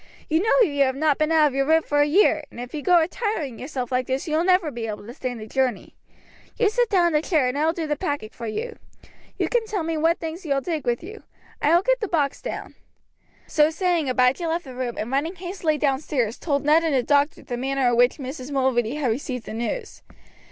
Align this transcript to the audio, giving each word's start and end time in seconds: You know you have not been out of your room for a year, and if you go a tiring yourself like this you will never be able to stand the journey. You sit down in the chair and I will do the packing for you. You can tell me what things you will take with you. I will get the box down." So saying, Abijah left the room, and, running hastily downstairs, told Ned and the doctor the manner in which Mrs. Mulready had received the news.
You 0.29 0.39
know 0.41 0.67
you 0.67 0.81
have 0.81 0.95
not 0.95 1.19
been 1.19 1.31
out 1.31 1.45
of 1.49 1.53
your 1.53 1.67
room 1.67 1.83
for 1.83 2.01
a 2.01 2.07
year, 2.07 2.43
and 2.49 2.59
if 2.59 2.73
you 2.73 2.81
go 2.81 2.99
a 2.99 3.07
tiring 3.07 3.59
yourself 3.59 3.91
like 3.91 4.07
this 4.07 4.27
you 4.27 4.35
will 4.35 4.43
never 4.43 4.71
be 4.71 4.87
able 4.87 5.05
to 5.05 5.13
stand 5.13 5.39
the 5.39 5.45
journey. 5.45 5.93
You 6.57 6.71
sit 6.71 6.89
down 6.89 7.05
in 7.13 7.13
the 7.13 7.21
chair 7.21 7.47
and 7.47 7.55
I 7.55 7.67
will 7.67 7.71
do 7.73 7.85
the 7.85 7.95
packing 7.95 8.31
for 8.31 8.47
you. 8.47 8.77
You 9.37 9.47
can 9.47 9.67
tell 9.67 9.83
me 9.83 9.97
what 9.97 10.17
things 10.17 10.43
you 10.43 10.55
will 10.55 10.61
take 10.63 10.87
with 10.87 11.03
you. 11.03 11.21
I 11.61 11.75
will 11.75 11.83
get 11.83 11.99
the 11.99 12.07
box 12.07 12.41
down." 12.41 12.73
So 13.45 13.69
saying, 13.69 14.09
Abijah 14.09 14.47
left 14.47 14.63
the 14.65 14.73
room, 14.73 14.97
and, 14.97 15.11
running 15.11 15.35
hastily 15.35 15.77
downstairs, 15.77 16.39
told 16.39 16.65
Ned 16.65 16.83
and 16.83 16.95
the 16.95 17.03
doctor 17.03 17.43
the 17.43 17.55
manner 17.55 17.89
in 17.89 17.95
which 17.95 18.17
Mrs. 18.17 18.49
Mulready 18.51 18.95
had 18.95 19.11
received 19.11 19.45
the 19.45 19.53
news. 19.53 20.01